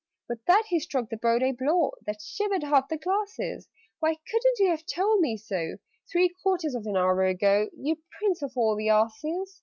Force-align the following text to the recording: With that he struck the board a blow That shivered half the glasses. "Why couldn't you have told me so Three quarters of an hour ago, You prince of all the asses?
With 0.27 0.43
that 0.45 0.63
he 0.69 0.79
struck 0.79 1.11
the 1.11 1.17
board 1.17 1.43
a 1.43 1.51
blow 1.51 1.91
That 2.07 2.23
shivered 2.23 2.63
half 2.63 2.89
the 2.89 2.97
glasses. 2.97 3.67
"Why 3.99 4.15
couldn't 4.15 4.57
you 4.57 4.71
have 4.71 4.83
told 4.87 5.19
me 5.21 5.37
so 5.37 5.77
Three 6.11 6.29
quarters 6.41 6.73
of 6.73 6.87
an 6.87 6.97
hour 6.97 7.23
ago, 7.25 7.69
You 7.77 8.01
prince 8.17 8.41
of 8.41 8.53
all 8.57 8.75
the 8.75 8.89
asses? 8.89 9.59